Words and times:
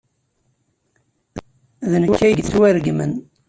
D 1.91 1.93
nekk 2.03 2.17
ay 2.27 2.33
yettwaregmen. 2.37 3.13